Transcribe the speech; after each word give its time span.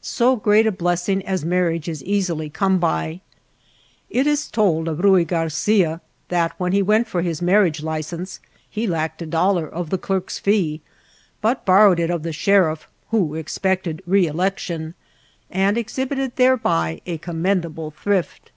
So 0.00 0.36
great 0.36 0.66
a 0.66 0.72
blessing 0.72 1.22
as 1.26 1.44
mar 1.44 1.64
riage 1.70 1.86
is 1.86 2.02
easily 2.04 2.48
come 2.48 2.78
by. 2.78 3.20
It 4.08 4.26
is 4.26 4.50
told 4.50 4.88
of 4.88 5.00
Ruy 5.00 5.26
Garcia 5.26 6.00
that 6.30 6.54
when 6.58 6.72
he 6.72 6.80
went 6.80 7.06
for 7.08 7.20
his 7.20 7.42
marriage 7.42 7.82
license 7.82 8.40
he 8.70 8.86
lacked 8.86 9.20
a 9.20 9.26
dollar 9.26 9.68
of 9.68 9.90
the 9.90 9.98
clerk's 9.98 10.38
fee, 10.38 10.80
but 11.42 11.66
borrowed 11.66 12.00
it 12.00 12.08
of 12.08 12.22
the 12.22 12.32
sheriff, 12.32 12.88
who 13.10 13.36
ex 13.36 13.58
pected 13.58 14.00
reelection 14.06 14.94
and 15.50 15.76
exhibited 15.76 16.36
thereby 16.36 17.02
a 17.04 17.18
commendable 17.18 17.90
thrift. 17.90 18.52